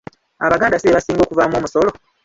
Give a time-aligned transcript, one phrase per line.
[0.45, 1.89] “Abaganda si bebasinga okuvaamu omusolo?